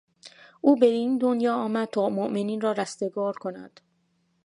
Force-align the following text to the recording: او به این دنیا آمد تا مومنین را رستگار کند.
او 0.61 0.75
به 0.75 0.85
این 0.85 1.17
دنیا 1.17 1.55
آمد 1.55 1.87
تا 1.87 2.09
مومنین 2.09 2.61
را 2.61 2.71
رستگار 2.71 3.33
کند. 3.33 3.79